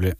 plaît. 0.00 0.16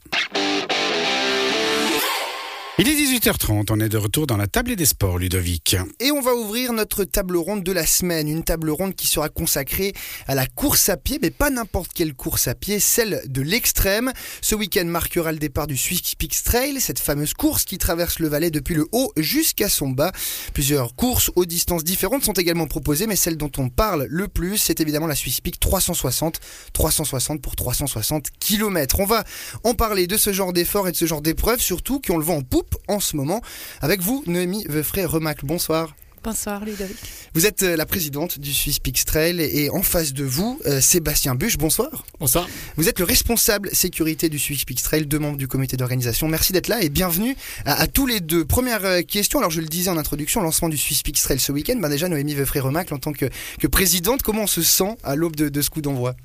Il 2.77 2.87
est 2.87 2.95
18h30, 2.95 3.67
on 3.69 3.79
est 3.81 3.89
de 3.89 3.97
retour 3.97 4.25
dans 4.25 4.37
la 4.37 4.47
table 4.47 4.77
des 4.77 4.85
sports, 4.85 5.19
Ludovic. 5.19 5.75
Et 5.99 6.09
on 6.09 6.21
va 6.21 6.33
ouvrir 6.33 6.71
notre 6.71 7.03
table 7.03 7.35
ronde 7.35 7.63
de 7.63 7.71
la 7.73 7.85
semaine, 7.85 8.29
une 8.29 8.45
table 8.45 8.69
ronde 8.69 8.95
qui 8.95 9.07
sera 9.07 9.27
consacrée 9.27 9.91
à 10.25 10.35
la 10.35 10.47
course 10.47 10.87
à 10.87 10.95
pied, 10.95 11.19
mais 11.21 11.31
pas 11.31 11.49
n'importe 11.49 11.91
quelle 11.93 12.13
course 12.13 12.47
à 12.47 12.55
pied, 12.55 12.79
celle 12.79 13.23
de 13.27 13.41
l'extrême. 13.41 14.13
Ce 14.41 14.55
week-end 14.55 14.85
marquera 14.85 15.33
le 15.33 15.37
départ 15.37 15.67
du 15.67 15.75
Swiss 15.75 16.15
Peaks 16.15 16.43
Trail, 16.45 16.79
cette 16.79 16.97
fameuse 16.99 17.33
course 17.33 17.65
qui 17.65 17.77
traverse 17.77 18.19
le 18.19 18.29
Valais 18.29 18.51
depuis 18.51 18.73
le 18.73 18.87
haut 18.93 19.11
jusqu'à 19.17 19.67
son 19.67 19.89
bas. 19.89 20.13
Plusieurs 20.53 20.95
courses 20.95 21.29
aux 21.35 21.45
distances 21.45 21.83
différentes 21.83 22.23
sont 22.23 22.33
également 22.33 22.67
proposées, 22.67 23.05
mais 23.05 23.17
celle 23.17 23.35
dont 23.35 23.51
on 23.57 23.67
parle 23.67 24.07
le 24.09 24.29
plus, 24.29 24.57
c'est 24.57 24.79
évidemment 24.79 25.07
la 25.07 25.15
Swiss 25.15 25.41
Peak 25.41 25.59
360, 25.59 26.39
360 26.71 27.41
pour 27.41 27.57
360 27.57 28.27
km. 28.39 29.01
On 29.01 29.05
va 29.05 29.25
en 29.65 29.73
parler 29.73 30.07
de 30.07 30.15
ce 30.15 30.31
genre 30.31 30.53
d'effort 30.53 30.87
et 30.87 30.93
de 30.93 30.97
ce 30.97 31.05
genre 31.05 31.21
d'épreuves, 31.21 31.59
surtout 31.59 31.99
qui 31.99 32.11
ont 32.11 32.17
le 32.17 32.23
vent 32.23 32.37
en 32.37 32.41
en 32.87 32.99
ce 32.99 33.15
moment. 33.15 33.41
Avec 33.81 34.01
vous, 34.01 34.23
Noémie 34.27 34.65
Veufray 34.67 35.05
Remacle, 35.05 35.45
bonsoir. 35.45 35.93
Bonsoir 36.23 36.63
Ludovic. 36.63 36.97
Vous 37.33 37.47
êtes 37.47 37.63
euh, 37.63 37.75
la 37.75 37.87
présidente 37.87 38.37
du 38.37 38.53
Swiss 38.53 38.77
Peaks 38.77 39.05
Trail 39.05 39.41
et 39.41 39.71
en 39.71 39.81
face 39.81 40.13
de 40.13 40.23
vous, 40.23 40.59
euh, 40.67 40.79
Sébastien 40.79 41.33
Buche, 41.33 41.57
bonsoir. 41.57 42.05
Bonsoir. 42.19 42.47
Vous 42.77 42.87
êtes 42.87 42.99
le 42.99 43.05
responsable 43.05 43.71
sécurité 43.73 44.29
du 44.29 44.37
Swiss 44.37 44.63
Peaks 44.63 44.83
Trail, 44.83 45.07
deux 45.07 45.17
membres 45.17 45.37
du 45.37 45.47
comité 45.47 45.77
d'organisation. 45.77 46.27
Merci 46.27 46.53
d'être 46.53 46.67
là 46.67 46.83
et 46.83 46.89
bienvenue 46.89 47.35
à, 47.65 47.87
tous 47.87 48.05
les 48.05 48.19
deux. 48.19 48.45
Première 48.45 48.85
euh, 48.85 49.01
question, 49.01 49.39
alors 49.39 49.49
je 49.49 49.61
le 49.61 49.67
disais 49.67 49.89
en 49.89 49.97
introduction, 49.97 50.41
lancement 50.41 50.69
du 50.69 50.77
Swiss 50.77 51.01
Peaks 51.01 51.21
Trail 51.23 51.39
ce 51.39 51.51
week-end. 51.51 51.77
Ben 51.79 51.89
déjà, 51.89 52.07
Noémie 52.07 52.35
Veufray 52.35 52.59
Remacle, 52.59 52.93
en 52.93 52.99
tant 52.99 53.13
que, 53.13 53.25
présidente, 53.65 54.21
comment 54.21 54.43
on 54.43 54.47
se 54.47 54.61
sent 54.61 54.97
à 55.03 55.15
l'aube 55.15 55.35
de, 55.35 55.49
de 55.49 55.61
ce 55.63 55.71
coup 55.71 55.81
d'envoi? 55.81 56.15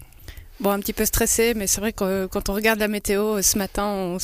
Bon, 0.59 0.70
un 0.70 0.80
petit 0.80 0.95
peu 0.95 1.05
stressé, 1.05 1.52
mais 1.55 1.66
c'est 1.66 1.83
vrai 1.83 1.92
que 1.92 2.24
quand 2.27 2.48
on 2.48 2.55
regarde 2.55 2.78
la 2.78 2.88
météo 2.88 3.42
ce 3.42 3.59
matin, 3.59 4.16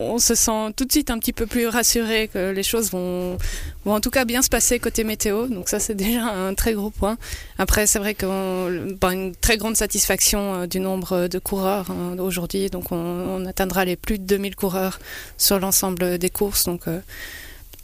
on, 0.00 0.18
se 0.18 0.34
sent 0.34 0.72
tout 0.76 0.86
de 0.86 0.90
suite 0.90 1.10
un 1.10 1.18
petit 1.18 1.34
peu 1.34 1.44
plus 1.44 1.66
rassuré 1.66 2.28
que 2.32 2.52
les 2.52 2.62
choses 2.62 2.90
vont, 2.90 3.36
vont 3.84 3.94
en 3.94 4.00
tout 4.00 4.08
cas 4.10 4.24
bien 4.24 4.40
se 4.40 4.48
passer 4.48 4.78
côté 4.78 5.04
météo. 5.04 5.46
Donc 5.46 5.68
ça, 5.68 5.80
c'est 5.80 5.94
déjà 6.04 6.24
un 6.24 6.54
très 6.54 6.72
gros 6.72 6.88
point. 6.88 7.18
Après, 7.58 7.86
c'est 7.86 7.98
vrai 7.98 8.14
qu'on 8.14 8.70
ben, 8.98 9.10
une 9.10 9.36
très 9.36 9.58
grande 9.58 9.76
satisfaction 9.76 10.62
euh, 10.62 10.66
du 10.66 10.80
nombre 10.80 11.28
de 11.28 11.38
coureurs 11.38 11.90
hein, 11.90 12.16
aujourd'hui. 12.18 12.70
Donc 12.70 12.90
on, 12.90 13.44
atteindra 13.44 13.84
les 13.84 13.96
plus 13.96 14.18
de 14.18 14.24
2000 14.24 14.56
coureurs 14.56 14.98
sur 15.36 15.60
l'ensemble 15.60 16.16
des 16.16 16.30
courses. 16.30 16.64
Donc 16.64 16.88
euh, 16.88 17.00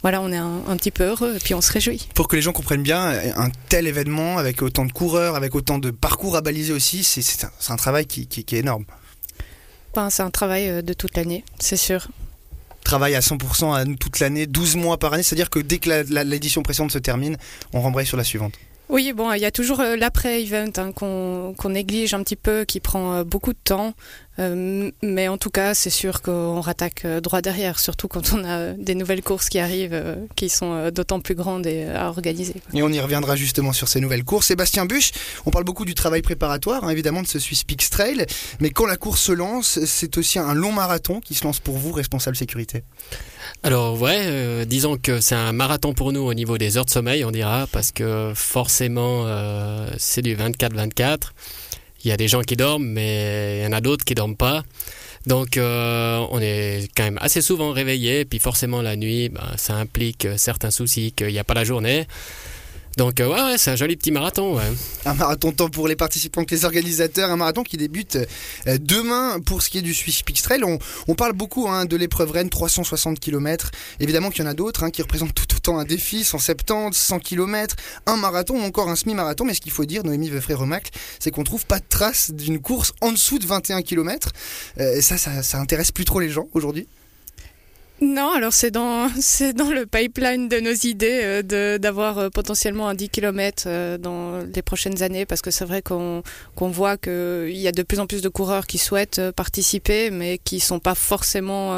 voilà, 0.01 0.21
on 0.21 0.31
est 0.31 0.37
un, 0.37 0.77
petit 0.77 0.89
peu 0.89 1.03
heureux 1.03 1.35
et 1.35 1.39
puis 1.39 1.53
on 1.53 1.61
se 1.61 1.71
réjouit. 1.71 2.07
Pour 2.15 2.27
que 2.27 2.35
les 2.35 2.41
gens 2.41 2.53
comprennent 2.53 2.81
bien, 2.81 3.13
un 3.35 3.49
tel 3.69 3.85
événement 3.85 4.37
avec 4.39 4.61
autant 4.63 4.85
de 4.85 4.91
coureurs, 4.91 5.35
avec 5.35 5.53
autant 5.53 5.77
de 5.77 5.91
parcours 5.91 6.35
à 6.35 6.41
baliser 6.41 6.73
aussi, 6.73 7.03
c'est 7.03 7.47
un, 7.69 7.75
travail 7.75 8.07
qui, 8.07 8.27
est 8.39 8.53
énorme. 8.53 8.85
Ben, 9.93 10.09
c'est 10.09 10.23
un 10.23 10.31
travail 10.31 10.69
euh, 10.69 10.81
de 10.81 10.93
toute 10.93 11.17
l'année, 11.17 11.43
c'est 11.59 11.77
sûr. 11.77 12.07
Travail 12.83 13.13
à 13.13 13.19
100% 13.19 13.75
à 13.75 13.85
toute 13.97 14.19
l'année, 14.19 14.47
12 14.47 14.77
mois 14.77 14.97
par 14.97 15.13
année, 15.13 15.21
c'est-à-dire 15.21 15.49
que 15.49 15.59
dès 15.59 15.77
que 15.77 16.03
l'édition 16.23 16.63
précédente 16.63 16.91
se 16.91 16.97
termine, 16.97 17.37
on 17.73 17.81
rembraye 17.81 18.07
sur 18.07 18.17
la 18.17 18.23
suivante. 18.23 18.53
Oui, 18.91 19.13
bon, 19.13 19.31
il 19.31 19.39
y 19.39 19.45
a 19.45 19.51
toujours 19.51 19.79
euh, 19.79 19.95
l'après-event 19.95 20.71
hein, 20.75 20.91
qu'on 20.91 21.69
néglige 21.69 22.13
un 22.13 22.23
petit 22.23 22.35
peu, 22.35 22.65
qui 22.65 22.81
prend 22.81 23.13
euh, 23.13 23.23
beaucoup 23.23 23.53
de 23.53 23.59
temps. 23.63 23.93
Euh, 24.39 24.91
mais 25.03 25.27
en 25.27 25.37
tout 25.37 25.49
cas, 25.49 25.73
c'est 25.73 25.89
sûr 25.89 26.21
qu'on 26.21 26.61
rattaque 26.61 27.05
droit 27.05 27.41
derrière, 27.41 27.79
surtout 27.79 28.07
quand 28.07 28.33
on 28.33 28.43
a 28.43 28.73
des 28.73 28.95
nouvelles 28.95 29.21
courses 29.21 29.49
qui 29.49 29.59
arrivent, 29.59 30.17
qui 30.35 30.49
sont 30.49 30.89
d'autant 30.89 31.19
plus 31.19 31.35
grandes 31.35 31.67
et 31.67 31.87
à 31.87 32.07
organiser. 32.07 32.55
Et 32.73 32.83
on 32.83 32.89
y 32.89 32.99
reviendra 32.99 33.35
justement 33.35 33.73
sur 33.73 33.87
ces 33.87 33.99
nouvelles 33.99 34.23
courses. 34.23 34.47
Sébastien 34.47 34.85
Buch, 34.85 35.11
on 35.45 35.51
parle 35.51 35.65
beaucoup 35.65 35.85
du 35.85 35.95
travail 35.95 36.21
préparatoire, 36.21 36.83
hein, 36.83 36.89
évidemment, 36.89 37.21
de 37.21 37.27
ce 37.27 37.39
Swiss 37.39 37.63
Peaks 37.63 37.89
Trail. 37.89 38.25
Mais 38.59 38.69
quand 38.69 38.85
la 38.85 38.97
course 38.97 39.21
se 39.21 39.31
lance, 39.31 39.79
c'est 39.85 40.17
aussi 40.17 40.39
un 40.39 40.53
long 40.53 40.71
marathon 40.71 41.19
qui 41.19 41.35
se 41.35 41.43
lance 41.43 41.59
pour 41.59 41.77
vous, 41.77 41.91
responsable 41.91 42.35
sécurité? 42.35 42.83
Alors 43.63 44.01
ouais, 44.01 44.21
euh, 44.25 44.65
disons 44.65 44.97
que 44.97 45.19
c'est 45.19 45.35
un 45.35 45.51
marathon 45.51 45.93
pour 45.93 46.11
nous 46.11 46.21
au 46.21 46.33
niveau 46.33 46.57
des 46.57 46.77
heures 46.77 46.85
de 46.85 46.89
sommeil, 46.89 47.23
on 47.25 47.31
dira, 47.31 47.67
parce 47.71 47.91
que 47.91 48.31
forcément 48.35 49.23
euh, 49.25 49.89
c'est 49.97 50.21
du 50.21 50.35
24-24. 50.35 51.31
Il 52.03 52.09
y 52.09 52.11
a 52.11 52.17
des 52.17 52.27
gens 52.27 52.41
qui 52.41 52.55
dorment, 52.55 52.85
mais 52.85 53.59
il 53.59 53.63
y 53.63 53.67
en 53.67 53.73
a 53.73 53.81
d'autres 53.81 54.05
qui 54.05 54.15
dorment 54.15 54.37
pas. 54.37 54.63
Donc 55.27 55.57
euh, 55.57 56.25
on 56.31 56.39
est 56.41 56.89
quand 56.95 57.03
même 57.03 57.19
assez 57.21 57.41
souvent 57.41 57.71
réveillé, 57.71 58.25
puis 58.25 58.39
forcément 58.39 58.81
la 58.81 58.95
nuit, 58.95 59.29
ben, 59.29 59.43
ça 59.55 59.75
implique 59.75 60.27
certains 60.37 60.71
soucis 60.71 61.11
qu'il 61.11 61.27
n'y 61.27 61.39
a 61.39 61.43
pas 61.43 61.53
la 61.53 61.63
journée. 61.63 62.07
Donc 62.97 63.19
euh, 63.19 63.27
ouais, 63.27 63.57
c'est 63.57 63.71
un 63.71 63.75
joli 63.75 63.95
petit 63.95 64.11
marathon. 64.11 64.59
Un 65.05 65.13
marathon 65.13 65.51
tant 65.51 65.69
pour 65.69 65.87
les 65.87 65.95
participants 65.95 66.43
que 66.43 66.53
les 66.53 66.65
organisateurs, 66.65 67.31
un 67.31 67.37
marathon 67.37 67.63
qui 67.63 67.77
débute 67.77 68.17
euh, 68.67 68.77
demain 68.79 69.39
pour 69.39 69.61
ce 69.61 69.69
qui 69.69 69.77
est 69.77 69.81
du 69.81 69.93
Swiss 69.93 70.23
Peaks 70.23 70.41
Trail. 70.41 70.61
On, 70.63 71.15
parle 71.15 71.33
beaucoup 71.33 71.67
hein, 71.69 71.85
de 71.85 71.95
l'épreuve 71.95 72.31
Rennes, 72.31 72.49
360 72.49 73.19
km. 73.19 73.71
Évidemment 73.99 74.29
qu'il 74.29 74.43
y 74.43 74.47
en 74.47 74.49
a 74.49 74.53
d'autres 74.53 74.83
hein, 74.83 74.91
qui 74.91 75.01
représentent 75.01 75.33
tout 75.33 75.55
autant 75.55 75.79
un 75.79 75.85
défi, 75.85 76.23
170, 76.23 76.97
100 76.97 77.19
km, 77.19 77.75
un 78.07 78.17
marathon 78.17 78.55
ou 78.55 78.63
encore 78.63 78.89
un 78.89 78.95
semi-marathon. 78.95 79.45
Mais 79.45 79.53
ce 79.53 79.61
qu'il 79.61 79.71
faut 79.71 79.85
dire, 79.85 80.03
Noémie 80.03 80.29
Veufray-Remacle, 80.29 80.91
c'est 81.19 81.31
qu'on 81.31 81.43
trouve 81.43 81.65
pas 81.65 81.79
de 81.79 81.85
trace 81.87 82.31
d'une 82.31 82.59
course 82.59 82.93
en 83.01 83.11
dessous 83.11 83.39
de 83.39 83.45
21 83.45 83.83
km. 83.83 84.31
Euh, 84.79 85.01
ça, 85.01 85.17
ça, 85.17 85.43
ça 85.43 85.59
intéresse 85.59 85.91
plus 85.91 86.05
trop 86.05 86.19
les 86.19 86.29
gens 86.29 86.47
aujourd'hui 86.53 86.87
non, 88.01 88.31
alors 88.31 88.51
c'est 88.51 88.71
dans 88.71 89.09
c'est 89.19 89.53
dans 89.53 89.69
le 89.69 89.85
pipeline 89.85 90.49
de 90.49 90.59
nos 90.59 90.73
idées 90.73 91.43
euh, 91.53 91.77
d'avoir 91.77 92.17
euh, 92.17 92.29
potentiellement 92.29 92.87
un 92.87 92.95
10 92.95 93.09
km 93.09 93.65
euh, 93.67 93.99
dans 93.99 94.39
les 94.39 94.63
prochaines 94.63 95.03
années 95.03 95.27
parce 95.27 95.41
que 95.43 95.51
c'est 95.51 95.65
vrai 95.65 95.83
qu'on 95.83 96.23
qu'on 96.55 96.69
voit 96.69 96.97
qu'il 96.97 97.57
y 97.57 97.67
a 97.67 97.71
de 97.71 97.83
plus 97.83 97.99
en 97.99 98.07
plus 98.07 98.23
de 98.23 98.29
coureurs 98.29 98.65
qui 98.65 98.79
souhaitent 98.79 99.21
participer 99.35 100.09
mais 100.09 100.39
qui 100.39 100.59
sont 100.59 100.79
pas 100.79 100.95
forcément 100.95 101.73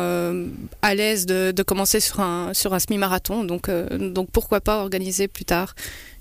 à 0.81 0.95
l'aise 0.95 1.25
de, 1.25 1.51
de, 1.51 1.63
commencer 1.63 1.99
sur 1.99 2.21
un 2.21 2.53
sur 2.53 2.73
un 2.73 2.79
semi-marathon 2.79 3.43
donc 3.43 3.69
donc 3.69 4.29
pourquoi 4.31 4.61
pas 4.61 4.79
organiser 4.79 5.27
plus 5.27 5.45
tard 5.45 5.75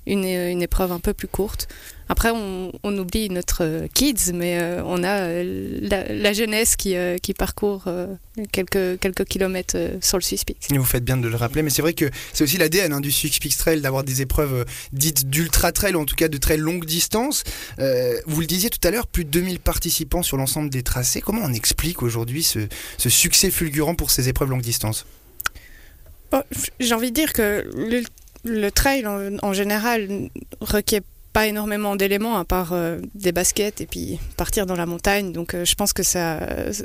une, 0.06 0.24
une 0.24 0.62
épreuve 0.62 0.92
un 0.92 0.98
peu 0.98 1.14
plus 1.14 1.28
courte. 1.28 1.69
Après, 2.12 2.28
on, 2.28 2.70
on, 2.82 2.98
oublie 2.98 3.30
notre 3.30 3.64
euh, 3.64 3.86
kids, 3.94 4.34
mais 4.34 4.58
euh, 4.60 4.82
on 4.84 5.02
a 5.02 5.20
euh, 5.20 5.78
la, 6.10 6.32
jeunesse 6.34 6.76
qui, 6.76 6.94
qui 7.22 7.32
parcourt 7.32 7.84
quelques, 8.52 9.00
quelques 9.00 9.24
kilomètres 9.24 9.78
sur 10.02 10.18
le 10.18 10.22
Swiss 10.22 10.44
Peaks. 10.44 10.66
vous 10.70 10.84
faites 10.84 11.04
bien 11.04 11.16
de 11.16 11.26
le 11.26 11.36
rappeler, 11.36 11.62
mais 11.62 11.70
c'est 11.70 11.80
vrai 11.80 11.94
que 11.94 12.10
c'est 12.34 12.44
aussi 12.44 12.58
l'ADN 12.58 12.92
hein, 12.92 13.00
du 13.00 13.10
Swiss 13.10 13.38
Peaks 13.38 13.56
Trail 13.56 13.80
d'avoir 13.80 14.04
des 14.04 14.20
épreuves 14.20 14.66
dites 14.92 15.30
d'ultra 15.30 15.72
trail, 15.72 15.94
ou 15.94 16.00
en 16.00 16.04
tout 16.04 16.14
cas 16.14 16.28
de 16.28 16.36
très 16.36 16.58
longue 16.58 16.84
distance. 16.84 17.44
vous 17.78 18.40
le 18.42 18.46
disiez 18.46 18.68
tout 18.68 18.86
à 18.86 18.90
l'heure, 18.90 19.06
plus 19.06 19.24
de 19.24 19.30
2000 19.30 19.58
participants 19.60 20.22
sur 20.22 20.36
l'ensemble 20.36 20.68
des 20.68 20.82
tracés. 20.82 21.22
Comment 21.22 21.42
on 21.42 21.54
explique 21.54 22.02
aujourd'hui 22.02 22.42
ce, 22.42 22.58
ce, 22.98 23.08
succès 23.08 23.50
fulgurant 23.50 23.94
pour 23.94 24.10
ces 24.10 24.28
épreuves 24.28 24.50
longue 24.50 24.60
distance? 24.60 25.06
J'ai 26.78 26.94
envie 26.94 27.10
de 27.10 27.14
dire 27.14 27.32
que 27.32 27.70
le 28.44 28.70
trail 28.70 29.06
en, 29.06 29.38
en 29.42 29.52
général 29.54 30.28
requiert 30.60 31.00
pas 31.32 31.47
énormément 31.47 31.97
d'éléments 31.97 32.37
à 32.37 32.44
part 32.44 32.72
euh, 32.72 32.98
des 33.15 33.32
baskets 33.32 33.81
et 33.81 33.87
puis 33.87 34.19
partir 34.37 34.66
dans 34.66 34.76
la 34.76 34.87
montagne. 34.87 35.32
Donc 35.32 35.54
euh, 35.54 35.65
je 35.65 35.75
pense 35.75 35.93
que 35.93 36.03
ça, 36.03 36.41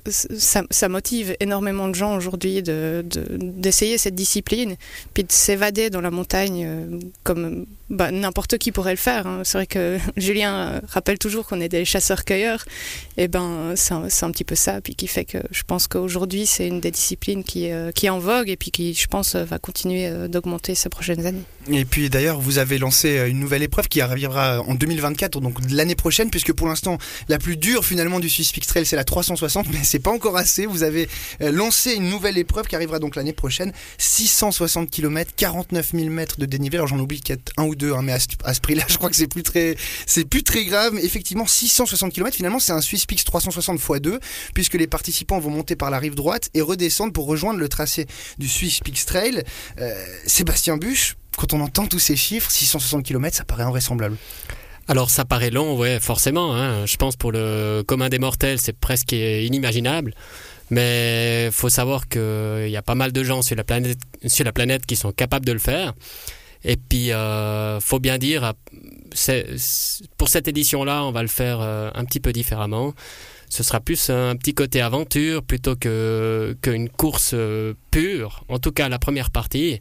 ça, 0.08 0.90
motive 0.90 1.36
énormément 1.40 1.90
de 1.90 1.96
gens 1.96 2.16
aujourd'hui 2.16 2.62
d'essayer 2.64 3.96
de, 3.96 4.00
cette 4.00 4.16
discipline, 4.16 4.76
puis 5.14 5.24
de 5.24 5.32
s'évader 5.32 5.90
dans 5.90 6.02
la 6.02 6.12
montagne 6.12 6.66
euh, 6.66 7.00
comme 7.24 7.66
bah, 7.90 8.12
n'importe 8.12 8.58
qui 8.58 8.72
pourrait 8.72 8.92
le 8.92 8.98
faire. 8.98 9.28
Hein. 9.28 9.42
C'est 9.44 9.58
vrai 9.58 9.68
que 9.68 9.98
Julien 10.18 10.82
rappelle 10.88 11.18
toujours 11.18 11.48
qu'on 11.48 11.62
est 11.62 11.70
des 11.70 11.86
chasseurs-cueilleurs. 11.86 12.66
Et 13.18 13.28
ben 13.28 13.74
c'est 13.76 13.94
un, 13.94 14.06
un, 14.06 14.32
petit 14.32 14.44
peu 14.44 14.56
ça, 14.56 14.82
puis 14.82 14.96
qui 14.96 15.08
fait 15.08 15.26
que 15.26 15.40
je 15.52 15.64
pense 15.64 15.88
qu'aujourd'hui 15.88 16.46
c'est 16.46 16.68
une 16.68 16.80
des 16.80 16.92
disciplines 16.92 17.44
qui, 17.44 17.70
qui 17.96 18.06
est 18.06 18.10
en 18.10 18.20
vogue 18.20 18.50
et 18.50 18.58
puis 18.58 18.72
qui, 18.72 18.94
je 18.94 19.08
pense, 19.08 19.36
va 19.36 19.60
continuer 19.60 20.28
d'augmenter 20.28 20.76
ces 20.76 20.90
prochaines 20.90 21.26
années. 21.26 21.44
Et 21.70 21.86
puis 21.86 22.10
d'ailleurs, 22.10 22.40
vous 22.40 22.60
avez 22.60 22.78
lancé 22.78 23.28
une 23.28 23.40
nouvelle 23.40 23.64
épreuve 23.64 23.88
qui 23.88 24.02
arrivera 24.02 24.62
en 24.62 24.76
2024, 24.76 25.40
donc 25.42 25.58
l'année 25.70 25.96
prochaine, 25.96 26.30
puisque 26.30 26.54
pour 26.54 26.68
l'instant, 26.68 26.98
la 27.28 27.38
plus 27.40 27.58
dure 27.58 27.86
finalement 27.86 28.20
du 28.20 28.30
Swiss 28.30 28.52
Trail, 28.52 28.86
c'est 28.86 28.96
la 28.96 29.04
360, 29.04 29.68
mais 29.72 29.80
c'est 29.84 30.00
pas 30.00 30.12
encore 30.12 30.38
assez. 30.38 30.66
Vous 30.66 30.84
avez 30.84 31.10
euh, 31.42 31.52
lancé 31.52 31.94
une 31.94 32.10
nouvelle 32.10 32.38
épreuve 32.38 32.68
qui 32.68 32.76
arrivera 32.76 33.00
donc 33.00 33.16
l'année 33.16 33.34
prochaine, 33.34 33.72
660 33.98 34.90
km, 34.90 35.32
49 35.36 35.92
000 35.94 36.10
mètres 36.10 36.40
de 36.40 36.46
dénivelé. 36.46 36.78
Alors 36.78 36.88
j'en 36.88 37.00
oublie 37.00 37.22
qu'il 37.22 37.36
y 37.36 37.38
a 37.38 37.62
un 37.62 37.66
ou 37.66 37.76
deux, 37.78 37.94
hein, 37.94 38.02
mais 38.02 38.14
à 38.14 38.20
ce, 38.54 38.60
prix-là, 38.60 38.84
je 38.90 38.98
crois 38.98 39.10
que 39.10 39.16
c'est 39.16 39.28
plus 39.28 39.44
très, 39.44 39.76
c'est 40.06 40.26
plus 40.26 40.44
très 40.44 40.66
grave. 40.66 40.94
Mais 40.94 41.04
effectivement, 41.04 41.46
660 41.46 42.14
km, 42.14 42.36
finalement, 42.36 42.60
c'est 42.60 42.74
un 42.74 42.82
Swiss 42.82 43.06
Peaks 43.06 43.24
360 43.24 43.80
x 43.80 44.02
2, 44.02 44.20
puisque 44.54 44.74
les 44.74 44.88
participants 44.88 45.40
vont 45.40 45.52
monter 45.52 45.76
par 45.76 45.90
la 45.90 46.00
rive 46.00 46.16
droite 46.16 46.50
et 46.54 46.62
redescendre 46.62 47.14
pour 47.14 47.28
rejoindre 47.28 47.60
le 47.60 47.70
tracé 47.70 48.08
du 48.38 48.48
Swiss 48.48 48.80
Peaks 48.82 49.06
Trail. 49.06 49.44
Euh, 49.80 49.94
Sébastien 50.26 50.78
Buch, 50.78 51.16
quand 51.38 51.54
on 51.54 51.62
entend 51.62 51.86
tous 51.88 52.00
ces 52.00 52.16
chiffres, 52.16 52.52
660 52.52 53.04
km, 53.04 53.38
ça 53.38 53.44
paraît 53.44 53.64
invraisemblable. 53.64 54.18
Alors 54.90 55.10
ça 55.10 55.26
paraît 55.26 55.50
long, 55.50 55.78
ouais, 55.78 56.00
forcément. 56.00 56.56
Hein. 56.56 56.86
Je 56.86 56.96
pense 56.96 57.18
pour 57.18 57.32
le 57.32 57.84
commun 57.86 58.10
des 58.10 58.20
mortels, 58.20 58.60
c'est 58.60 58.78
presque 58.78 59.12
inimaginable. 59.12 60.14
Mais 60.70 61.50
faut 61.52 61.70
savoir 61.70 62.08
qu'il 62.08 62.70
y 62.70 62.78
a 62.78 62.82
pas 62.82 62.96
mal 62.96 63.12
de 63.12 63.24
gens 63.24 63.42
sur 63.42 63.56
la 63.56 63.64
planète, 63.64 64.00
sur 64.26 64.46
la 64.46 64.52
planète 64.52 64.86
qui 64.86 64.96
sont 64.96 65.12
capables 65.12 65.46
de 65.46 65.54
le 65.54 65.60
faire. 65.60 65.94
Et 66.64 66.76
puis, 66.78 67.12
euh, 67.12 67.80
faut 67.80 68.00
bien 68.00 68.18
dire, 68.18 68.54
pour 70.18 70.30
cette 70.30 70.48
édition-là, 70.48 71.04
on 71.04 71.12
va 71.12 71.22
le 71.22 71.28
faire 71.28 71.60
euh, 71.62 71.90
un 71.94 72.06
petit 72.06 72.20
peu 72.20 72.32
différemment. 72.32 72.94
ce 73.50 73.64
sera 73.64 73.80
plus 73.80 74.10
un 74.10 74.36
petit 74.36 74.54
côté 74.54 74.82
aventure 74.82 75.44
plutôt 75.44 75.76
que 75.76 76.56
qu'une 76.62 76.90
course 76.90 77.32
euh, 77.34 77.74
pure, 77.92 78.44
en 78.50 78.60
tout 78.60 78.72
cas 78.72 78.90
la 78.90 79.00
première 79.00 79.32
partie, 79.32 79.80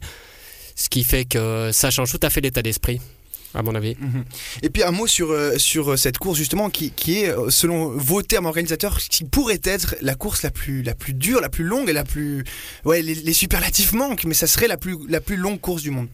ce 0.75 0.89
qui 0.89 1.03
fait 1.03 1.25
que 1.25 1.71
ça 1.73 1.91
change 1.91 2.11
tout 2.11 2.19
à 2.21 2.29
fait 2.29 2.41
l'état 2.41 2.61
d'esprit 2.61 3.01
à 3.53 3.63
mon 3.63 3.75
avis. 3.75 3.95
Mhm. 3.99 4.23
Et 4.61 4.69
puis 4.69 4.83
un 4.83 4.91
mot 4.91 5.07
sur, 5.07 5.31
euh, 5.31 5.57
sur 5.57 5.97
cette 5.97 6.17
course 6.17 6.37
justement 6.37 6.69
qui, 6.69 6.93
est, 7.07 7.33
selon 7.49 7.89
vos 7.89 8.21
termes 8.21 8.45
organisateurs, 8.45 8.99
qui 8.99 9.23
pourrait 9.23 9.61
être 9.63 9.95
la 10.01 10.15
course 10.15 10.43
la 10.43 10.51
plus, 10.51 10.83
la 10.83 10.95
plus 10.95 11.13
dure, 11.13 11.41
la 11.41 11.49
plus 11.49 11.63
longue 11.63 11.89
et 11.89 11.93
la 11.93 12.03
plus... 12.03 12.43
Ouais, 12.85 13.01
les, 13.01 13.15
les 13.15 13.33
superlatifs 13.33 13.93
manquent, 13.93 14.25
mais 14.25 14.35
ça 14.35 14.47
serait 14.47 14.67
la 14.67 14.77
plus, 14.77 14.97
la 15.09 15.21
plus 15.21 15.37
longue 15.37 15.59
course 15.59 15.81
du 15.81 15.91
monde. 15.91 16.07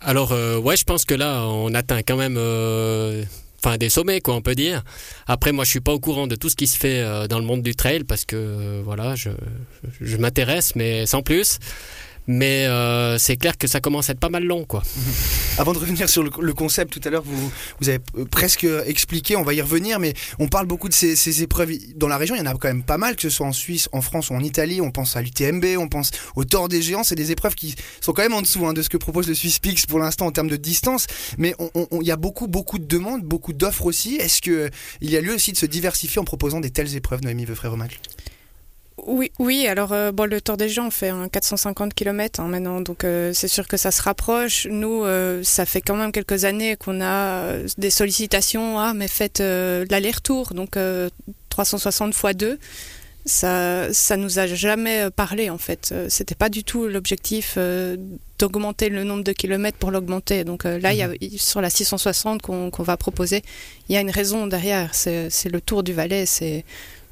Alors, 0.00 0.32
euh, 0.32 0.58
ouais, 0.58 0.76
je 0.76 0.84
pense 0.84 1.04
que 1.04 1.14
là, 1.14 1.44
on 1.46 1.74
atteint 1.74 2.02
quand 2.02 2.16
même 2.16 2.36
euh, 2.38 3.24
enfin, 3.62 3.76
des 3.76 3.88
sommets, 3.88 4.20
quoi, 4.20 4.34
on 4.34 4.42
peut 4.42 4.54
dire. 4.54 4.82
Après, 5.26 5.52
moi, 5.52 5.64
je 5.64 5.70
suis 5.70 5.80
pas 5.80 5.92
au 5.92 5.98
courant 5.98 6.26
de 6.26 6.36
tout 6.36 6.48
ce 6.48 6.56
qui 6.56 6.66
se 6.66 6.78
fait 6.78 7.00
euh, 7.00 7.26
dans 7.26 7.38
le 7.38 7.44
monde 7.44 7.62
du 7.62 7.74
trail 7.74 8.04
parce 8.04 8.24
que, 8.24 8.36
euh, 8.36 8.82
voilà, 8.84 9.16
je, 9.16 9.30
je 10.00 10.16
m'intéresse, 10.16 10.76
mais 10.76 11.06
sans 11.06 11.22
plus. 11.22 11.58
Mais 12.28 12.66
euh, 12.66 13.16
c'est 13.16 13.38
clair 13.38 13.56
que 13.56 13.66
ça 13.66 13.80
commence 13.80 14.10
à 14.10 14.12
être 14.12 14.20
pas 14.20 14.28
mal 14.28 14.44
long, 14.44 14.64
quoi. 14.66 14.82
Avant 15.58 15.72
de 15.72 15.78
revenir 15.78 16.08
sur 16.08 16.22
le, 16.22 16.52
concept, 16.52 16.92
tout 16.92 17.00
à 17.04 17.10
l'heure, 17.10 17.22
vous, 17.24 17.50
vous 17.80 17.88
avez 17.88 18.00
euh, 18.16 18.26
presque 18.26 18.66
expliqué, 18.86 19.34
on 19.34 19.42
va 19.42 19.54
y 19.54 19.62
revenir, 19.62 19.98
mais 19.98 20.12
on 20.38 20.46
parle 20.46 20.66
beaucoup 20.66 20.90
de 20.90 20.94
ces, 20.94 21.16
ces 21.16 21.42
épreuves. 21.42 21.72
Dans 21.96 22.06
la 22.06 22.18
région, 22.18 22.36
il 22.36 22.38
y 22.38 22.42
en 22.42 22.46
a 22.46 22.52
quand 22.52 22.68
même 22.68 22.82
pas 22.82 22.98
mal, 22.98 23.16
que 23.16 23.22
ce 23.22 23.30
soit 23.30 23.46
en 23.46 23.52
Suisse, 23.52 23.88
en 23.92 24.02
France 24.02 24.28
ou 24.28 24.34
en 24.34 24.40
Italie. 24.40 24.82
On 24.82 24.90
pense 24.90 25.16
à 25.16 25.22
l'UTMB, 25.22 25.64
on 25.78 25.88
pense 25.88 26.10
au 26.36 26.44
Tour 26.44 26.68
des 26.68 26.82
Géants. 26.82 27.02
C'est 27.02 27.14
des 27.14 27.32
épreuves 27.32 27.54
qui 27.54 27.74
sont 28.02 28.12
quand 28.12 28.22
même 28.22 28.34
en 28.34 28.42
dessous 28.42 28.66
hein, 28.66 28.74
de 28.74 28.82
ce 28.82 28.90
que 28.90 28.98
propose 28.98 29.26
le 29.26 29.34
Swisspix 29.34 29.86
pour 29.88 29.98
l'instant 29.98 30.26
en 30.26 30.30
termes 30.30 30.48
de 30.48 30.56
distance. 30.56 31.06
Mais 31.38 31.54
il 31.92 32.06
y 32.06 32.12
a 32.12 32.16
beaucoup, 32.16 32.46
beaucoup 32.46 32.78
de 32.78 32.86
demandes, 32.86 33.22
beaucoup 33.22 33.54
d'offres 33.54 33.86
aussi. 33.86 34.16
Est-ce 34.16 34.42
qu'il 34.42 34.70
y 35.00 35.16
a 35.16 35.20
lieu 35.22 35.34
aussi 35.34 35.52
de 35.52 35.56
se 35.56 35.66
diversifier 35.66 36.20
en 36.20 36.24
proposant 36.24 36.60
des 36.60 36.70
telles 36.70 36.94
épreuves, 36.94 37.22
Noémie 37.22 37.46
Veufré-Romac 37.46 38.00
Oui, 39.06 39.30
oui, 39.38 39.66
alors 39.66 39.92
euh, 39.92 40.12
bon, 40.12 40.28
le 40.28 40.40
Tour 40.40 40.56
des 40.56 40.68
Gens, 40.68 40.90
fait 40.90 41.08
un 41.10 41.28
450 41.28 41.94
km 41.94 42.40
hein, 42.40 42.48
maintenant, 42.48 42.80
donc 42.80 43.04
euh, 43.04 43.32
c'est 43.32 43.48
sûr 43.48 43.68
que 43.68 43.76
ça 43.76 43.90
se 43.90 44.02
rapproche. 44.02 44.66
Nous, 44.70 45.04
euh, 45.04 45.42
ça 45.44 45.66
fait 45.66 45.80
quand 45.80 45.96
même 45.96 46.12
quelques 46.12 46.44
années 46.44 46.76
qu'on 46.76 47.00
a 47.00 47.04
euh, 47.44 47.68
des 47.78 47.90
sollicitations, 47.90 48.78
ah, 48.78 48.94
mais 48.94 49.08
faites 49.08 49.40
l'aller-retour, 49.40 50.52
donc 50.54 50.76
euh, 50.76 51.10
360 51.50 52.14
x 52.14 52.36
2. 52.36 52.58
Ça, 53.24 53.92
ça 53.92 54.16
nous 54.16 54.38
a 54.38 54.46
jamais 54.46 55.10
parlé 55.10 55.50
en 55.50 55.58
fait. 55.58 55.94
C'était 56.08 56.34
pas 56.34 56.48
du 56.48 56.64
tout 56.64 56.86
l'objectif 56.86 57.54
euh, 57.58 57.96
d'augmenter 58.38 58.88
le 58.88 59.04
nombre 59.04 59.22
de 59.22 59.32
kilomètres 59.32 59.76
pour 59.76 59.90
l'augmenter. 59.90 60.44
Donc 60.44 60.64
là, 60.64 60.94
il 60.94 60.98
y 60.98 61.02
a, 61.02 61.10
sur 61.36 61.60
la 61.60 61.68
660 61.68 62.40
qu'on 62.40 62.70
va 62.78 62.96
proposer, 62.96 63.42
il 63.88 63.94
y 63.94 63.98
a 63.98 64.00
une 64.00 64.10
raison 64.10 64.46
derrière. 64.46 64.94
C'est 64.94 65.28
c'est 65.28 65.50
le 65.50 65.60
Tour 65.60 65.82
du 65.82 65.92
Valais, 65.92 66.24
c'est 66.24 66.64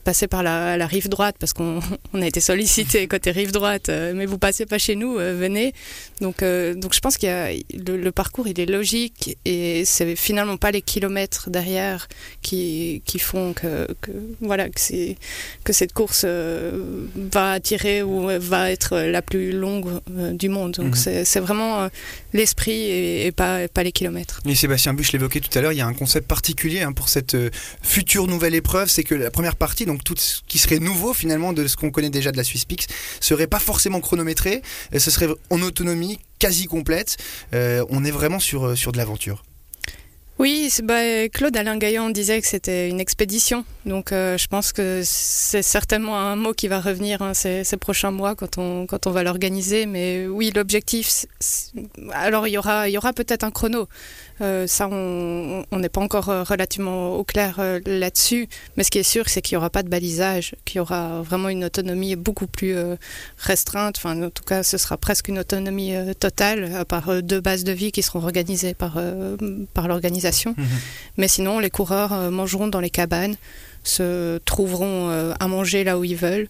passer 0.07 0.29
par 0.29 0.43
la, 0.45 0.77
la 0.77 0.87
rive 0.87 1.09
droite 1.09 1.35
parce 1.41 1.53
qu'on 1.53 1.81
on 2.15 2.23
a 2.23 2.27
été 2.27 2.41
sollicité 2.41 3.07
côté 3.09 3.33
rive 3.33 3.51
droite 3.51 3.89
euh, 3.89 4.13
mais 4.15 4.25
vous 4.25 4.39
passez 4.39 4.65
pas 4.65 4.79
chez 4.79 4.95
nous 4.95 5.19
euh, 5.19 5.35
venez. 5.37 5.75
Donc 6.21 6.43
euh, 6.43 6.75
donc 6.75 6.95
je 6.95 7.01
pense 7.01 7.17
qu'il 7.19 7.29
y 7.29 7.33
a 7.33 7.51
le, 7.87 7.97
le 7.97 8.13
parcours 8.13 8.47
il 8.47 8.59
est 8.61 8.71
logique 8.79 9.37
et 9.45 9.85
c'est 9.85 10.15
finalement 10.15 10.57
pas 10.57 10.71
les 10.71 10.81
kilomètres 10.81 11.51
derrière 11.51 12.07
qui, 12.41 13.03
qui 13.05 13.19
font 13.19 13.53
que, 13.53 13.89
que 14.01 14.13
voilà 14.41 14.69
que 14.69 14.81
c'est 14.81 15.17
que 15.65 15.73
cette 15.73 15.93
course 15.93 16.25
va 16.25 17.53
attirer 17.53 18.03
ou 18.05 18.29
va 18.39 18.71
être 18.71 18.97
la 18.99 19.23
plus 19.23 19.51
longue 19.53 19.91
du 20.43 20.49
monde. 20.49 20.73
Donc 20.73 20.95
Mhm. 20.97 21.25
c'est 21.25 21.41
vraiment 21.41 21.89
l'esprit 22.33 22.81
et, 22.97 23.27
et 23.27 23.33
pas 23.33 23.67
pas 23.69 23.83
les 23.83 23.93
kilomètres. 23.93 24.41
Et 24.47 24.55
Sébastien 24.55 24.95
Buch 24.95 25.11
l'évoquait 25.13 25.41
tout 25.41 25.57
à 25.59 25.61
l'heure, 25.61 25.73
il 25.73 25.79
y 25.79 25.81
a 25.81 25.87
un 25.87 25.99
concept 26.03 26.29
particulier 26.29 26.83
hein, 26.83 26.93
pour 26.93 27.09
cette 27.09 27.37
future 27.83 28.27
nouvelle 28.29 28.55
épreuve, 28.55 28.89
c'est 28.89 29.05
que 29.05 29.15
la 29.15 29.31
première 29.31 29.57
partie, 29.57 29.85
donc 29.87 29.96
tout 30.03 30.15
ce 30.17 30.41
qui 30.47 30.59
serait 30.59 30.79
nouveau 30.79 31.15
finalement 31.15 31.53
de 31.53 31.67
ce 31.67 31.77
qu'on 31.77 31.91
connaît 31.91 32.11
déjà 32.11 32.33
de 32.33 32.37
la 32.37 32.45
Swisspix, 32.45 32.87
serait 33.21 33.47
pas 33.47 33.59
forcément 33.59 34.01
chronométré, 34.01 34.63
ce 34.97 35.11
serait 35.11 35.29
en 35.51 35.63
autonomie 35.63 36.19
quasi 36.39 36.67
complète. 36.67 37.17
Euh, 37.55 37.85
on 37.89 38.05
est 38.05 38.11
vraiment 38.11 38.39
sur, 38.39 38.67
euh, 38.67 38.75
sur 38.75 38.93
de 38.93 38.99
l'aventure. 38.99 39.43
Oui, 40.39 40.71
bah, 40.83 41.31
Claude 41.33 41.57
Alain 41.57 41.79
Gaillon 41.79 42.11
disait 42.11 42.43
que 42.43 42.47
c'était 42.47 42.91
une 42.91 43.01
expédition. 43.01 43.65
Donc 43.87 44.13
euh, 44.13 44.37
je 44.37 44.49
pense 44.49 44.73
que 44.73 45.01
c'est 45.03 45.63
certainement 45.63 46.19
un 46.19 46.37
mot 46.37 46.53
qui 46.53 46.69
va 46.69 46.79
revenir 46.79 47.23
hein, 47.23 47.33
ces, 47.33 47.65
prochains 47.81 48.11
mois 48.11 48.35
quand 48.35 48.59
on, 48.59 48.87
va 49.07 49.23
l'organiser. 49.23 49.87
Mais 49.87 50.27
oui, 50.27 50.53
l'objectif, 50.55 51.25
alors 52.13 52.47
il 52.47 52.53
y 52.53 52.59
aura, 52.59 53.13
peut-être 53.15 53.45
un 53.45 53.51
chrono. 53.51 53.89
Euh, 54.43 54.67
ça, 54.67 54.89
on 54.91 55.65
n'est 55.73 55.89
pas 55.89 56.03
encore 56.03 56.29
euh, 56.29 56.43
relativement 56.43 57.15
au 57.17 57.25
clair 57.25 57.59
là-dessus. 57.87 58.49
Mais 58.77 58.85
ce 58.85 58.91
qui 58.91 58.99
est 58.99 59.03
sûr, 59.05 59.31
c'est 59.31 59.41
qu'il 59.41 59.57
n'y 59.57 59.59
aura 59.59 59.71
pas 59.71 59.83
de 59.83 59.89
balisage, 59.89 60.55
qu'il 60.67 60.77
y 60.77 60.81
aura 60.81 61.23
vraiment 61.23 61.49
une 61.49 61.65
autonomie 61.65 62.15
beaucoup 62.15 62.47
plus 62.47 62.77
restreinte. 63.39 63.97
Enfin, 63.97 64.21
en 64.23 64.31
tout 64.31 64.45
cas, 64.45 64.63
ce 64.63 64.77
sera 64.77 64.99
presque 64.99 65.29
une 65.29 65.39
autonomie 65.39 65.95
totale, 66.21 66.75
à 66.75 66.85
part 66.85 67.23
deux 67.23 67.41
bases 67.41 67.65
de 67.65 67.73
vie 67.73 67.91
qui 67.91 68.03
seront 68.03 68.23
organisées 68.23 68.75
par, 68.75 68.99
par 69.73 69.89
l'organisation. 69.89 70.26
Mais 71.17 71.29
sinon, 71.29 71.59
les 71.59 71.71
coureurs 71.71 72.13
euh, 72.13 72.31
mangeront 72.31 72.69
dans 72.69 72.81
les 72.81 72.91
cabanes, 72.91 73.37
se 73.85 74.39
trouveront 74.39 75.09
euh, 75.11 75.33
à 75.39 75.47
manger 75.49 75.85
là 75.85 75.99
où 75.99 76.05
ils 76.05 76.17
veulent. 76.17 76.49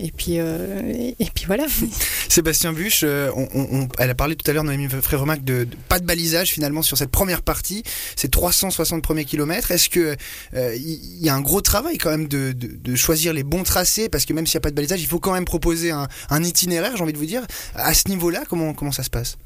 Et 0.00 0.10
puis, 0.10 0.40
euh, 0.40 0.82
et, 0.92 1.14
et 1.20 1.30
puis 1.32 1.44
voilà. 1.46 1.66
Sébastien 2.28 2.72
Buch, 2.72 3.02
euh, 3.04 3.30
on, 3.36 3.46
on- 3.54 3.82
on- 3.82 3.88
elle 3.98 4.10
a 4.10 4.14
parlé 4.16 4.34
tout 4.34 4.50
à 4.50 4.52
l'heure, 4.52 4.64
Noémie 4.64 4.88
Fréromac, 4.88 5.44
de, 5.44 5.62
de 5.64 5.76
pas 5.88 6.00
de 6.00 6.04
balisage 6.04 6.50
finalement 6.50 6.82
sur 6.82 6.98
cette 6.98 7.10
première 7.12 7.42
partie, 7.42 7.84
ces 8.16 8.28
360 8.28 9.02
premiers 9.02 9.24
kilomètres. 9.24 9.70
Est-ce 9.70 9.88
que 9.88 10.16
euh, 10.54 10.74
il 10.76 11.22
y, 11.24 11.28
a 11.28 11.34
un 11.34 11.40
gros 11.40 11.60
travail 11.60 11.96
quand 11.98 12.10
même 12.10 12.26
de, 12.26 12.50
de- 12.50 12.76
de 12.76 12.96
choisir 12.96 13.32
les 13.32 13.44
bons 13.44 13.62
tracés? 13.62 14.08
Parce 14.08 14.24
que 14.24 14.32
même 14.32 14.48
s'il 14.48 14.56
n'y 14.56 14.62
a 14.62 14.62
pas 14.62 14.70
de 14.70 14.74
balisage, 14.74 15.00
il 15.00 15.06
faut 15.06 15.20
quand 15.20 15.32
même 15.32 15.44
proposer 15.44 15.92
un, 15.92 16.08
un 16.28 16.42
itinéraire, 16.42 16.96
j'ai 16.96 17.02
envie 17.04 17.12
de 17.12 17.18
vous 17.18 17.24
dire. 17.26 17.46
À 17.76 17.94
ce 17.94 18.08
niveau-là, 18.08 18.42
comment, 18.48 18.74
comment 18.74 18.92
ça 18.92 19.04
se 19.04 19.10
passe? 19.10 19.36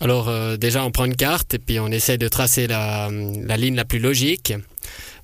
Alors 0.00 0.28
euh, 0.28 0.56
déjà 0.56 0.84
on 0.84 0.90
prend 0.90 1.04
une 1.04 1.16
carte 1.16 1.54
et 1.54 1.58
puis 1.58 1.78
on 1.78 1.88
essaie 1.88 2.18
de 2.18 2.28
tracer 2.28 2.66
la, 2.66 3.08
ligne 3.56 3.76
la 3.76 3.84
plus 3.84 4.00
logique, 4.00 4.52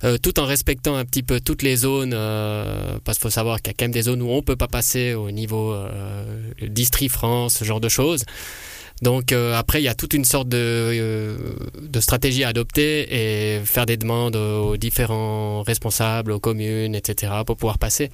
euh, 0.03 0.17
tout 0.17 0.39
en 0.39 0.45
respectant 0.45 0.95
un 0.95 1.05
petit 1.05 1.23
peu 1.23 1.39
toutes 1.39 1.61
les 1.61 1.75
zones, 1.75 2.13
euh, 2.13 2.97
parce 3.03 3.17
qu'il 3.17 3.23
faut 3.23 3.29
savoir 3.29 3.61
qu'il 3.61 3.67
y 3.67 3.71
a 3.71 3.73
quand 3.77 3.85
même 3.85 3.91
des 3.91 4.03
zones 4.03 4.21
où 4.21 4.29
on 4.29 4.41
peut 4.41 4.55
pas 4.55 4.67
passer 4.67 5.13
au 5.13 5.29
niveau 5.29 5.73
euh, 5.73 6.23
district 6.61 7.11
France, 7.11 7.55
ce 7.55 7.65
genre 7.65 7.81
de 7.81 7.89
choses. 7.89 8.23
Donc 9.01 9.31
après 9.31 9.81
il 9.81 9.85
y 9.85 9.87
a 9.87 9.95
toute 9.95 10.13
une 10.13 10.25
sorte 10.25 10.47
de, 10.47 11.35
de 11.81 11.99
stratégie 11.99 12.43
à 12.43 12.49
adopter 12.49 13.55
et 13.55 13.59
faire 13.65 13.87
des 13.87 13.97
demandes 13.97 14.35
aux 14.35 14.77
différents 14.77 15.63
responsables, 15.63 16.31
aux 16.31 16.39
communes, 16.39 16.93
etc. 16.93 17.33
pour 17.47 17.57
pouvoir 17.57 17.79
passer. 17.79 18.11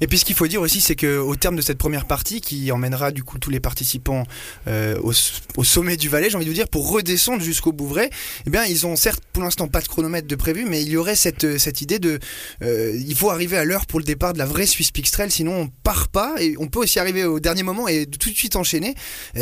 Et 0.00 0.06
puis 0.06 0.18
ce 0.18 0.24
qu'il 0.24 0.34
faut 0.34 0.46
dire 0.46 0.60
aussi, 0.60 0.80
c'est 0.80 0.96
que 0.96 1.18
au 1.18 1.36
terme 1.36 1.56
de 1.56 1.62
cette 1.62 1.78
première 1.78 2.06
partie, 2.06 2.40
qui 2.40 2.72
emmènera 2.72 3.10
du 3.10 3.22
coup 3.22 3.38
tous 3.38 3.50
les 3.50 3.60
participants 3.60 4.24
euh, 4.68 4.98
au, 5.02 5.64
sommet 5.64 5.96
du 5.96 6.08
Valais, 6.08 6.30
j'ai 6.30 6.36
envie 6.36 6.46
de 6.46 6.50
vous 6.50 6.54
dire, 6.54 6.68
pour 6.68 6.90
redescendre 6.90 7.42
jusqu'au 7.42 7.72
Bouvray, 7.72 8.10
eh 8.46 8.50
bien 8.50 8.64
ils 8.64 8.86
ont 8.86 8.96
certes 8.96 9.22
pour 9.32 9.42
l'instant 9.42 9.68
pas 9.68 9.80
de 9.80 9.88
chronomètre 9.88 10.26
de 10.26 10.36
prévu, 10.36 10.64
mais 10.68 10.82
il 10.82 10.88
y 10.88 10.96
aurait 10.96 11.16
cette, 11.16 11.44
euh, 11.44 11.58
cette 11.58 11.82
idée 11.82 11.98
de, 11.98 12.18
euh, 12.62 12.98
il 13.06 13.14
faut 13.14 13.30
arriver 13.30 13.56
à 13.56 13.64
l'heure 13.64 13.86
pour 13.86 13.98
le 13.98 14.04
départ 14.04 14.32
de 14.32 14.38
la 14.38 14.46
vraie 14.46 14.66
Swiss 14.66 14.92
Trail, 14.92 15.30
sinon 15.30 15.60
on 15.62 15.68
part 15.82 16.08
pas 16.08 16.34
et 16.40 16.54
on 16.58 16.66
peut 16.66 16.80
aussi 16.80 16.98
arriver 16.98 17.24
au 17.24 17.40
dernier 17.40 17.62
moment 17.62 17.88
et 17.88 18.06
tout 18.06 18.30
de 18.30 18.34
suite 18.34 18.56
enchaîner. 18.56 18.94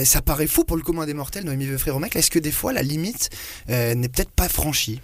Ça 0.05 0.23
paraît 0.23 0.47
fou 0.47 0.65
pour 0.65 0.77
le 0.77 0.83
commun 0.83 1.07
des 1.07 1.15
mortels, 1.15 1.45
Noémie 1.45 1.67
Veufré-Romec. 1.67 2.17
Est-ce 2.17 2.31
que 2.31 2.39
des 2.39 2.53
fois 2.53 2.73
la 2.73 2.83
limite 2.83 3.31
n'est 3.69 4.09
peut-être 4.09 4.31
pas 4.31 4.49
franchie? 4.49 5.01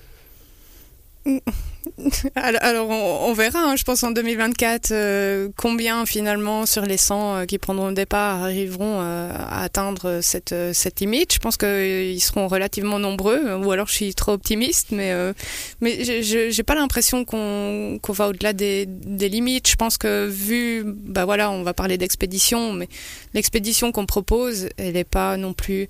Alors, 2.35 2.89
on, 2.89 3.29
on 3.31 3.33
verra, 3.35 3.59
hein, 3.61 3.77
je 3.77 3.85
pense 3.85 4.03
en 4.03 4.11
2024, 4.11 4.91
euh, 4.91 5.49
combien 5.57 6.07
finalement 6.07 6.67
sur 6.67 6.83
les 6.83 6.97
100 6.97 7.37
euh, 7.37 7.45
qui 7.45 7.59
prendront 7.59 7.89
le 7.89 7.95
départ 7.95 8.43
arriveront 8.43 9.01
euh, 9.01 9.31
à 9.33 9.63
atteindre 9.63 10.21
cette, 10.23 10.53
euh, 10.53 10.73
cette 10.73 11.01
limite. 11.01 11.35
Je 11.35 11.39
pense 11.39 11.57
qu'ils 11.57 12.21
seront 12.23 12.49
relativement 12.49 12.99
nombreux, 12.99 13.55
ou 13.57 13.71
alors 13.71 13.87
je 13.89 13.93
suis 13.95 14.15
trop 14.15 14.33
optimiste, 14.33 14.89
mais, 14.93 15.13
euh, 15.13 15.33
mais 15.81 16.05
je- 16.05 16.51
j'ai 16.51 16.63
pas 16.63 16.75
l'impression 16.75 17.25
qu'on 17.25 17.99
qu'on 18.03 18.13
va 18.13 18.29
au-delà 18.29 18.53
des, 18.53 18.87
des 18.87 19.29
limites. 19.29 19.69
Je 19.69 19.77
pense 19.77 19.97
que 19.99 20.27
vu, 20.27 20.83
bah 20.87 21.25
voilà, 21.27 21.51
on 21.51 21.63
va 21.63 21.75
parler 21.75 21.99
d'expédition, 21.99 22.73
mais 22.73 22.89
l'expédition 23.35 23.93
qu'on 23.93 24.07
propose, 24.07 24.69
elle 24.79 24.95
n'est 24.95 25.05
pas 25.05 25.37
non 25.37 25.53
plus 25.53 25.89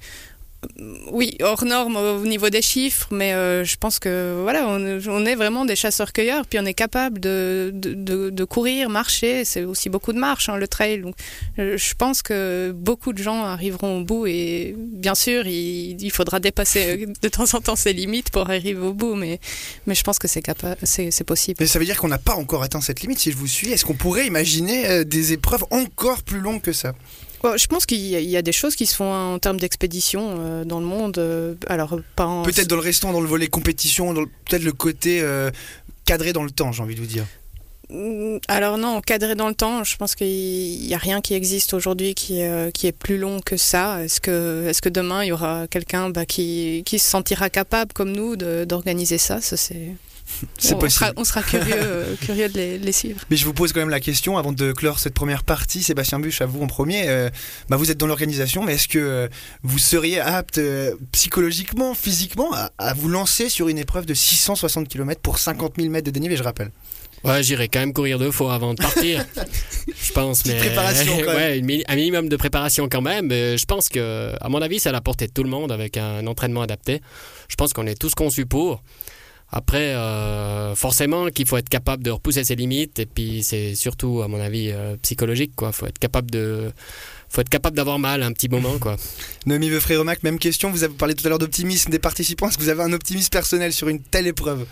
oui, 1.12 1.36
hors 1.42 1.64
norme 1.64 1.96
au 1.96 2.26
niveau 2.26 2.50
des 2.50 2.62
chiffres, 2.62 3.08
mais 3.10 3.32
euh, 3.32 3.64
je 3.64 3.76
pense 3.76 3.98
que 3.98 4.40
voilà, 4.42 4.66
on, 4.68 5.24
est 5.26 5.34
vraiment 5.34 5.64
des 5.64 5.76
chasseurs-cueilleurs, 5.76 6.46
puis 6.46 6.58
on 6.58 6.64
est 6.64 6.74
capable 6.74 7.20
de, 7.20 7.70
de, 7.74 8.44
courir, 8.44 8.90
marcher. 8.90 9.44
C'est 9.44 9.64
aussi 9.64 9.88
beaucoup 9.88 10.12
de 10.12 10.18
marche, 10.18 10.48
hein, 10.48 10.56
le 10.56 10.68
trail. 10.68 11.04
Euh, 11.58 11.76
je 11.76 11.94
pense 11.94 12.22
que 12.22 12.72
beaucoup 12.74 13.12
de 13.12 13.22
gens 13.22 13.44
arriveront 13.44 14.00
au 14.00 14.04
bout, 14.04 14.26
et 14.26 14.74
bien 14.76 15.14
sûr, 15.14 15.46
il, 15.46 16.10
faudra 16.10 16.38
dépasser 16.38 17.06
de 17.22 17.28
temps 17.28 17.54
en 17.54 17.60
temps 17.60 17.76
ses 17.76 17.92
limites 17.92 18.30
pour 18.30 18.48
arriver 18.48 18.80
au 18.80 18.92
bout, 18.92 19.14
mais, 19.14 19.40
mais 19.86 19.94
je 19.94 20.02
pense 20.02 20.18
que 20.18 20.28
c'est 20.28 20.42
c'est 20.84 21.24
possible. 21.24 21.56
Mais 21.60 21.66
ça 21.66 21.78
veut 21.78 21.84
dire 21.84 21.96
qu'on 21.96 22.08
n'a 22.08 22.18
pas 22.18 22.34
encore 22.34 22.62
atteint 22.62 22.80
cette 22.80 23.00
limite, 23.00 23.18
si 23.18 23.32
je 23.32 23.36
vous 23.36 23.46
suis. 23.46 23.72
Est-ce 23.72 23.84
qu'on 23.84 23.94
pourrait 23.94 24.26
imaginer 24.26 24.86
euh, 24.88 25.04
des 25.04 25.32
épreuves 25.32 25.64
encore 25.70 26.22
plus 26.22 26.40
longues 26.40 26.60
que 26.60 26.72
ça? 26.72 26.92
Bon, 27.44 27.58
je 27.58 27.66
pense 27.66 27.84
qu'il 27.84 27.98
y, 27.98 28.16
a- 28.16 28.20
il 28.20 28.30
y 28.30 28.38
a 28.38 28.42
des 28.42 28.52
choses 28.52 28.74
qui 28.74 28.86
se 28.86 28.94
font 28.96 29.12
en 29.12 29.38
termes 29.38 29.58
d'expédition 29.60 30.36
euh, 30.40 30.64
dans 30.64 30.80
le 30.80 30.86
monde. 30.86 31.18
euh, 31.18 31.54
alors, 31.66 31.98
en- 32.16 32.42
Peut-être 32.42 32.68
dans 32.68 32.76
le 32.76 32.80
restant, 32.80 33.12
dans 33.12 33.20
le 33.20 33.28
volet 33.28 33.48
compétition, 33.48 34.14
peut-être 34.14 34.64
le 34.64 34.72
côté 34.72 35.20
euh, 35.20 35.50
cadré 36.06 36.32
dans 36.32 36.42
le 36.42 36.50
temps, 36.50 36.72
j'ai 36.72 36.82
envie 36.82 36.94
de 36.94 37.00
vous 37.00 37.06
dire. 37.06 37.26
Mm, 37.90 38.38
Alors 38.48 38.78
non, 38.78 39.02
cadré 39.02 39.34
dans 39.34 39.48
le 39.48 39.54
temps, 39.54 39.84
je 39.84 39.94
pense 39.98 40.14
qu'il 40.14 40.26
n'y 40.86 40.94
a 40.94 40.98
rien 40.98 41.20
qui 41.20 41.34
existe 41.34 41.74
aujourd'hui 41.74 42.14
qui, 42.14 42.40
est, 42.40 42.48
euh, 42.48 42.70
qui 42.70 42.86
est 42.86 42.92
plus 42.92 43.18
long 43.18 43.40
que 43.42 43.58
ça. 43.58 44.02
Est-ce 44.02 44.22
que, 44.22 44.66
est 44.66 44.80
que 44.80 44.88
demain, 44.88 45.22
il 45.22 45.28
y 45.28 45.32
aura 45.32 45.66
quelqu'un 45.68 46.08
bah, 46.08 46.24
qui, 46.24 46.82
qui 46.86 46.98
se 46.98 47.06
sentira 47.10 47.50
capable, 47.50 47.92
comme 47.92 48.12
nous, 48.12 48.36
d'organiser 48.36 49.18
ça, 49.18 49.42
ça 49.42 49.58
c'est... 49.58 49.90
C'est 50.58 50.74
on, 50.74 50.78
possible. 50.78 51.06
Sera, 51.06 51.12
on 51.16 51.24
sera 51.24 51.42
curieux, 51.42 51.74
euh, 51.74 52.16
curieux 52.20 52.48
de 52.48 52.54
les, 52.54 52.78
les 52.78 52.92
suivre. 52.92 53.20
Mais 53.30 53.36
je 53.36 53.44
vous 53.44 53.52
pose 53.52 53.72
quand 53.72 53.80
même 53.80 53.90
la 53.90 54.00
question 54.00 54.38
avant 54.38 54.52
de 54.52 54.72
clore 54.72 54.98
cette 54.98 55.14
première 55.14 55.44
partie, 55.44 55.82
Sébastien 55.82 56.18
Buche, 56.18 56.40
à 56.40 56.46
vous 56.46 56.62
en 56.62 56.66
premier. 56.66 57.08
Euh, 57.08 57.30
bah 57.68 57.76
vous 57.76 57.90
êtes 57.90 57.98
dans 57.98 58.06
l'organisation, 58.06 58.62
mais 58.62 58.74
est-ce 58.74 58.88
que 58.88 58.98
euh, 58.98 59.28
vous 59.62 59.78
seriez 59.78 60.20
apte 60.20 60.58
euh, 60.58 60.94
psychologiquement, 61.12 61.94
physiquement, 61.94 62.52
à, 62.54 62.70
à 62.78 62.94
vous 62.94 63.08
lancer 63.08 63.48
sur 63.48 63.68
une 63.68 63.78
épreuve 63.78 64.06
de 64.06 64.14
660 64.14 64.88
km 64.88 65.20
pour 65.20 65.38
50 65.38 65.74
000 65.76 65.90
mètres 65.90 66.06
de 66.06 66.10
dénivelé, 66.10 66.36
je 66.36 66.42
rappelle 66.42 66.70
Ouais, 67.24 67.42
j'irai 67.42 67.68
quand 67.68 67.80
même 67.80 67.94
courir 67.94 68.18
deux 68.18 68.30
fois 68.30 68.54
avant 68.54 68.74
de 68.74 68.82
partir. 68.82 69.24
je 69.88 70.12
pense, 70.12 70.44
mais 70.44 70.56
préparation, 70.56 71.16
quand 71.24 71.34
même. 71.34 71.66
ouais, 71.66 71.84
un 71.88 71.96
minimum 71.96 72.28
de 72.28 72.36
préparation 72.36 72.86
quand 72.90 73.00
même. 73.00 73.28
mais 73.28 73.56
Je 73.56 73.64
pense 73.64 73.88
que, 73.88 74.32
à 74.42 74.48
mon 74.50 74.60
avis, 74.60 74.78
c'est 74.78 74.90
à 74.90 74.92
la 74.92 75.00
portée 75.00 75.26
de 75.26 75.32
tout 75.32 75.42
le 75.42 75.48
monde 75.48 75.72
avec 75.72 75.96
un 75.96 76.26
entraînement 76.26 76.60
adapté. 76.60 77.00
Je 77.48 77.54
pense 77.56 77.72
qu'on 77.72 77.86
est 77.86 77.98
tous 77.98 78.14
conçus 78.14 78.44
pour. 78.44 78.82
Après, 79.56 79.94
euh, 79.94 80.74
forcément 80.74 81.28
qu'il 81.28 81.46
faut 81.46 81.56
être 81.56 81.68
capable 81.68 82.02
de 82.02 82.10
repousser 82.10 82.42
ses 82.42 82.56
limites 82.56 82.98
et 82.98 83.06
puis 83.06 83.44
c'est 83.44 83.76
surtout, 83.76 84.20
à 84.20 84.26
mon 84.26 84.40
avis, 84.40 84.72
euh, 84.72 84.96
psychologique. 85.02 85.52
Quoi, 85.54 85.70
faut 85.70 85.86
être 85.86 86.00
capable 86.00 86.26
d'avoir 86.32 88.00
mal 88.00 88.24
un 88.24 88.32
petit 88.32 88.48
moment. 88.48 88.78
Quoi. 88.80 88.96
Noémie 89.46 89.70
Veufré-Remac, 89.70 90.24
même 90.24 90.40
question. 90.40 90.72
Vous 90.72 90.82
avez 90.82 90.94
parlé 90.94 91.14
tout 91.14 91.24
à 91.24 91.28
l'heure 91.28 91.38
d'optimisme 91.38 91.92
des 91.92 92.00
participants. 92.00 92.48
Est-ce 92.48 92.58
que 92.58 92.64
vous 92.64 92.68
avez 92.68 92.82
un 92.82 92.92
optimisme 92.92 93.28
personnel 93.30 93.72
sur 93.72 93.88
une 93.88 94.00
telle 94.00 94.26
épreuve? 94.26 94.66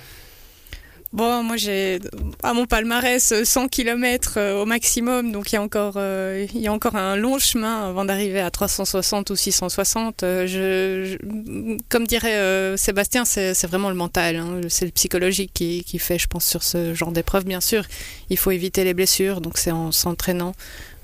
Bon, 1.13 1.43
moi 1.43 1.59
j'ai 1.59 1.99
à 2.43 2.55
mon 2.55 2.65
palmarès 2.65 3.33
euh, 3.33 3.45
100 3.45 3.69
km 3.69 4.41
au 4.63 4.65
maximum, 4.65 5.31
donc 5.31 5.53
il 5.53 5.57
y 5.57 5.59
a 5.59 5.63
encore 5.63 5.95
euh, 5.99 6.47
il 6.55 6.61
y 6.63 6.69
a 6.69 6.73
encore 6.73 6.97
un 6.97 7.17
long 7.17 7.39
chemin 7.39 7.91
avant 7.91 8.07
d'arriver 8.07 8.41
à 8.41 8.51
360 8.51 9.29
ou 9.29 9.37
660. 9.37 10.23
Euh, 10.23 10.47
je, 10.47 11.05
je- 11.21 11.77
comme 11.91 12.07
dirait 12.07 12.37
euh, 12.37 12.79
Sébastien, 12.79 13.27
c'est 13.27 13.53
vraiment 13.67 13.91
le 13.91 13.95
mental, 13.95 14.37
hein. 14.37 14.61
c'est 14.71 14.87
le 14.87 14.91
psychologique 14.91 15.51
qui, 15.53 15.85
qui 15.85 15.99
fait, 15.99 16.19
je 16.19 16.29
pense, 16.29 16.47
sur 16.47 16.63
ce 16.63 16.95
genre 16.95 17.13
d'épreuve. 17.13 17.45
Bien 17.45 17.61
sûr, 17.61 17.85
il 18.31 18.39
faut 18.39 18.51
éviter 18.51 18.83
les 18.83 18.95
blessures, 18.95 19.43
donc 19.43 19.59
c'est 19.59 19.71
en 19.71 19.93
s'entraînant 19.93 20.55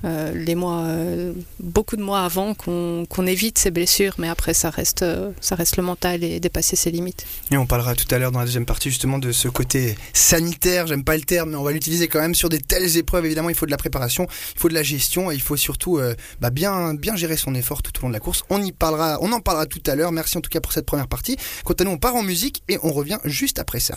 euh, 0.05 0.33
les 0.33 0.55
mois, 0.55 0.83
euh, 0.83 1.33
beaucoup 1.59 1.97
de 1.97 2.03
mois 2.03 2.21
avant 2.21 2.55
qu'on 2.55 3.27
évite 3.27 3.59
ces 3.59 3.71
blessures, 3.71 4.15
mais 4.19 4.29
après 4.29 4.55
ça 4.55 4.71
reste 4.71 5.03
euh, 5.03 5.31
ça 5.41 5.55
reste 5.55 5.77
le 5.77 5.83
mental 5.83 6.23
et 6.23 6.39
dépasser 6.41 6.77
ses 6.77 6.91
limites. 6.91 7.27
Et 7.51 7.57
on 7.57 7.67
parlera 7.67 7.95
tout 7.95 8.07
à 8.15 8.19
l'heure 8.19 8.31
dans 8.31 8.39
la 8.39 8.45
deuxième 8.45 8.67
partie 8.67 8.91
justement 8.91 9.19
de 9.19 9.33
ce 9.33 9.49
côté 9.49 9.97
sanitaire, 10.13 10.87
j'aime 10.87 11.05
pas 11.05 11.17
le 11.17 11.23
terme, 11.23 11.51
mais 11.51 11.57
on 11.57 11.65
va 11.65 11.73
l'utiliser 11.73 12.09
quand 12.09 12.21
même 12.21 12.35
sur 12.35 12.49
des 12.49 12.61
telles 12.61 12.97
épreuves. 12.97 13.27
Évidemment, 13.27 13.49
il 13.51 13.57
faut 13.57 13.67
de 13.67 13.71
la 13.71 13.77
préparation, 13.77 14.29
il 14.55 14.61
faut 14.61 14.69
de 14.69 14.75
la 14.75 14.83
gestion 14.83 15.31
et 15.31 15.35
il 15.35 15.43
faut 15.43 15.57
surtout 15.57 16.01
bah, 16.41 16.51
bien, 16.51 16.95
bien 16.95 17.17
gérer 17.17 17.37
son 17.37 17.55
effort 17.55 17.83
tout 17.83 17.93
au 17.99 18.03
long 18.03 18.09
de 18.09 18.15
la 18.15 18.21
course. 18.21 18.45
On 18.51 18.63
y 18.63 18.73
parlera, 18.73 19.19
on 19.21 19.33
en 19.33 19.41
parlera 19.41 19.67
tout 19.67 19.83
à 19.87 19.95
l'heure. 19.95 20.13
Merci 20.13 20.39
en 20.39 20.41
tout 20.41 20.51
cas 20.51 20.61
pour 20.61 20.73
cette 20.73 20.87
première 20.87 21.09
partie. 21.09 21.37
Quant 21.65 21.75
à 21.75 21.85
nous, 21.85 21.91
on 21.91 21.99
part 21.99 22.15
en 22.15 22.23
musique 22.23 22.63
et 22.69 22.79
on 22.83 22.93
revient 22.93 23.19
juste 23.25 23.59
après 23.59 23.81
ça. 23.81 23.97